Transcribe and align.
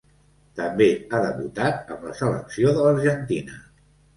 També 0.59 0.87
ha 0.95 1.19
debutat 1.25 1.93
amb 1.97 2.09
la 2.09 2.17
selecció 2.23 2.75
de 2.79 2.89
l'argentina. 2.89 3.63